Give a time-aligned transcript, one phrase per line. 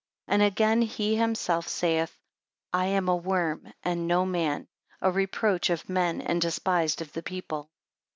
[0.29, 2.17] 15 And again he himself saith,
[2.73, 4.67] I am a worm and no man,
[4.99, 7.69] a reproach of men, and despised of the people.